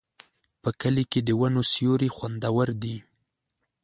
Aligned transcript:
په 0.61 0.69
کلي 0.81 1.03
کې 1.11 1.19
د 1.23 1.29
ونو 1.39 1.61
سیوري 1.71 2.09
خوندور 2.15 2.67
دي. 2.83 2.97